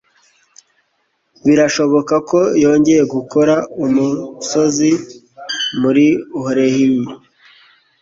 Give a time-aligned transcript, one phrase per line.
[1.45, 3.55] Birashoboka ko yongeye gukora
[3.85, 4.89] umusozi
[5.81, 6.05] muri
[6.39, 6.97] molehill.